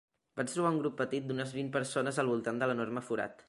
Vaig 0.39 0.53
trobar 0.53 0.71
un 0.75 0.79
grup 0.83 0.95
petit 1.01 1.27
d'unes 1.31 1.53
vint 1.59 1.69
persones 1.77 2.21
al 2.25 2.33
voltant 2.35 2.61
de 2.65 2.71
l'enorme 2.73 3.09
forat. 3.11 3.37